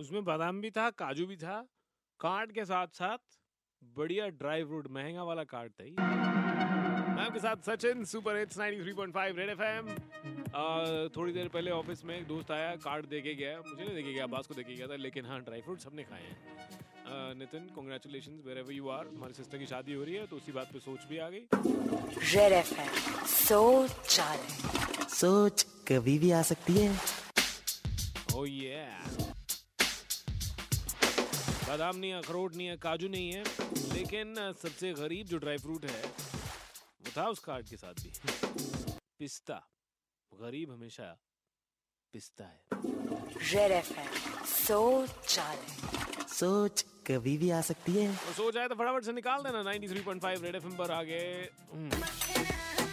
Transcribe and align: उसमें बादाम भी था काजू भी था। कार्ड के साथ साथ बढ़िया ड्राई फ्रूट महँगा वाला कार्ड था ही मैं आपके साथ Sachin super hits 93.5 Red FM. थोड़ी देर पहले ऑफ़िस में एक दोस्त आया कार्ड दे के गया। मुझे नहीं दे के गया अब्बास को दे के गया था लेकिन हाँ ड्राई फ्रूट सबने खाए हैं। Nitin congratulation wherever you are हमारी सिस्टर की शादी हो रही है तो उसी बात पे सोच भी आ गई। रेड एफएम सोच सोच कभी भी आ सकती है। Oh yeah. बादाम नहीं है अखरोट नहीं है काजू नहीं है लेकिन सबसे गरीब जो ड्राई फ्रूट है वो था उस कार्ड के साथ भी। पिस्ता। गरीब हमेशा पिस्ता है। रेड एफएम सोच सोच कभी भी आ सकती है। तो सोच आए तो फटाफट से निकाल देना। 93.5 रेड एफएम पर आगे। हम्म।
उसमें 0.00 0.24
बादाम 0.24 0.60
भी 0.60 0.70
था 0.70 0.88
काजू 0.92 1.24
भी 1.26 1.36
था। 1.36 1.56
कार्ड 2.20 2.52
के 2.52 2.64
साथ 2.64 2.86
साथ 2.94 3.18
बढ़िया 3.82 4.26
ड्राई 4.38 4.64
फ्रूट 4.64 4.86
महँगा 4.90 5.22
वाला 5.24 5.42
कार्ड 5.44 5.72
था 5.72 5.84
ही 5.84 5.90
मैं 5.90 7.22
आपके 7.24 7.38
साथ 7.38 7.56
Sachin 7.66 8.04
super 8.04 8.36
hits 8.38 8.58
93.5 8.58 9.36
Red 9.38 9.50
FM. 9.50 9.88
थोड़ी 11.16 11.32
देर 11.32 11.48
पहले 11.48 11.70
ऑफ़िस 11.70 12.04
में 12.04 12.16
एक 12.16 12.26
दोस्त 12.28 12.50
आया 12.50 12.74
कार्ड 12.84 13.06
दे 13.06 13.20
के 13.20 13.34
गया। 13.34 13.56
मुझे 13.58 13.82
नहीं 13.82 13.94
दे 13.94 14.02
के 14.02 14.12
गया 14.12 14.24
अब्बास 14.24 14.46
को 14.46 14.54
दे 14.54 14.62
के 14.62 14.74
गया 14.74 14.86
था 14.86 14.96
लेकिन 14.96 15.26
हाँ 15.26 15.40
ड्राई 15.40 15.60
फ्रूट 15.60 15.78
सबने 15.80 16.02
खाए 16.04 16.22
हैं। 16.22 17.34
Nitin 17.38 17.68
congratulation 17.74 18.42
wherever 18.58 18.72
you 18.72 18.88
are 18.90 19.06
हमारी 19.06 19.34
सिस्टर 19.34 19.58
की 19.58 19.66
शादी 19.66 19.92
हो 19.92 20.04
रही 20.04 20.14
है 20.14 20.26
तो 20.26 20.36
उसी 20.36 20.52
बात 20.52 20.72
पे 20.72 20.80
सोच 20.80 21.04
भी 21.08 21.18
आ 21.18 21.28
गई। 21.28 21.46
रेड 22.34 22.52
एफएम 22.52 23.24
सोच 23.34 24.20
सोच 25.14 25.66
कभी 25.88 26.18
भी 26.18 26.30
आ 26.30 26.42
सकती 26.52 26.78
है। 26.78 26.96
Oh 28.36 28.44
yeah. 28.44 29.23
बादाम 31.68 31.96
नहीं 31.96 32.10
है 32.10 32.18
अखरोट 32.18 32.54
नहीं 32.54 32.66
है 32.66 32.76
काजू 32.76 33.08
नहीं 33.08 33.32
है 33.32 33.44
लेकिन 33.94 34.34
सबसे 34.62 34.92
गरीब 34.92 35.26
जो 35.26 35.38
ड्राई 35.38 35.56
फ्रूट 35.56 35.84
है 35.84 36.02
वो 36.02 37.10
था 37.16 37.28
उस 37.28 37.38
कार्ड 37.38 37.68
के 37.68 37.76
साथ 37.76 38.02
भी। 38.02 38.12
पिस्ता। 39.18 39.54
गरीब 40.32 40.72
हमेशा 40.72 41.16
पिस्ता 42.12 42.44
है। 42.44 42.62
रेड 43.52 43.72
एफएम 43.72 44.44
सोच 44.44 45.38
सोच 46.32 46.82
कभी 47.06 47.36
भी 47.38 47.50
आ 47.50 47.60
सकती 47.60 47.92
है। 47.92 48.16
तो 48.16 48.32
सोच 48.32 48.56
आए 48.56 48.68
तो 48.68 48.74
फटाफट 48.74 49.04
से 49.04 49.12
निकाल 49.12 49.42
देना। 49.42 49.62
93.5 49.62 50.42
रेड 50.42 50.54
एफएम 50.54 50.76
पर 50.76 50.90
आगे। 50.90 51.20
हम्म। 51.72 52.83